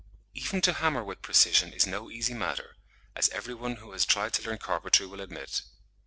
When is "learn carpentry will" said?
4.41-5.21